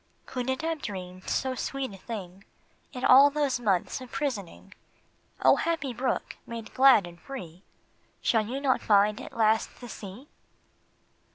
[0.25, 2.43] Could it have dreamed so sweet a thing
[2.91, 4.73] In all those months of prisoning?
[5.43, 6.37] O happy brook!
[6.47, 7.61] made glad, made free,
[8.19, 10.27] Shall you not find at last the sea